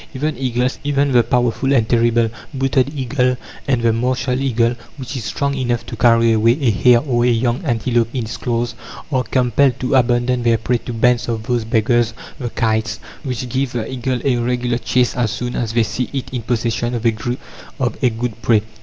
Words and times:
Even 0.15 0.35
eagles 0.35 0.79
even 0.83 1.11
the 1.11 1.21
powerful 1.21 1.71
and 1.73 1.87
terrible 1.87 2.31
booted 2.55 2.91
eagle, 2.97 3.37
and 3.67 3.83
the 3.83 3.93
martial 3.93 4.41
eagle, 4.41 4.73
which 4.97 5.15
is 5.15 5.25
strong 5.25 5.53
enough 5.53 5.85
to 5.85 5.95
carry 5.95 6.31
away 6.31 6.57
a 6.59 6.71
hare 6.71 7.01
or 7.01 7.23
a 7.23 7.27
young 7.29 7.63
antelope 7.63 8.07
in 8.11 8.23
its 8.23 8.35
claws 8.37 8.73
are 9.11 9.21
compelled 9.21 9.79
to 9.79 9.93
abandon 9.93 10.41
their 10.41 10.57
prey 10.57 10.79
to 10.79 10.91
bands 10.91 11.29
of 11.29 11.43
those 11.43 11.63
beggars 11.65 12.15
the 12.39 12.49
kites, 12.49 12.99
which 13.21 13.47
give 13.47 13.73
the 13.73 13.87
eagle 13.91 14.19
a 14.25 14.37
regular 14.37 14.79
chase 14.79 15.15
as 15.15 15.29
soon 15.29 15.55
as 15.55 15.73
they 15.73 15.83
see 15.83 16.09
it 16.13 16.33
in 16.33 16.41
possession 16.41 16.95
of 16.95 17.05
a 17.05 18.09
good 18.09 18.41
prey. 18.41 18.63